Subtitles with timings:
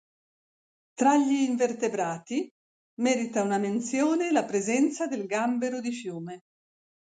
[0.95, 2.49] Tra gli invertebrati
[3.01, 6.41] merita una menzione la presenza del gambero di fiume.